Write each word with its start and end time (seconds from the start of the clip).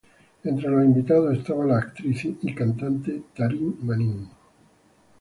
Entre 0.43 0.67
los 0.67 0.83
invitados 0.83 1.37
estaba 1.37 1.63
la 1.63 1.77
actriz 1.77 2.25
y 2.41 2.55
cantante 2.55 3.21
Taryn 3.35 3.77
Manning. 3.85 4.27